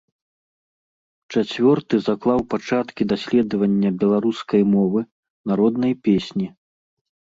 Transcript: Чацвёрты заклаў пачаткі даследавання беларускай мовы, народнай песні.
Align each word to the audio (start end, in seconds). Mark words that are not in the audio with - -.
Чацвёрты 1.33 1.95
заклаў 2.07 2.39
пачаткі 2.55 3.07
даследавання 3.11 3.89
беларускай 4.05 4.61
мовы, 4.75 4.99
народнай 5.53 5.93
песні. 6.09 6.47